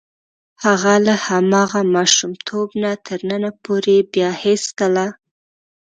[0.63, 5.05] هغه له هماغه ماشومتوب نه تر ننه پورې بیا هېڅکله.